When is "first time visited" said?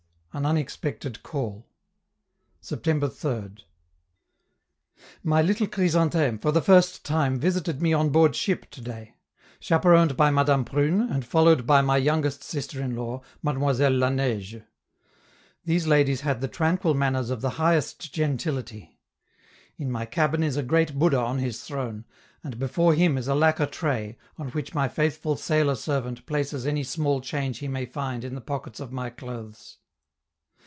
6.61-7.81